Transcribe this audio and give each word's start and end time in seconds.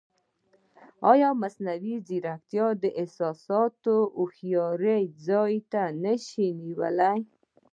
ایا 1.11 1.29
مصنوعي 1.41 1.95
ځیرکتیا 2.07 2.67
د 2.83 2.85
احساساتي 3.01 3.95
هوښیارۍ 4.17 5.03
ځای 5.27 5.53
نه 6.03 6.13
شي 6.25 6.47
نیولی؟ 6.61 7.17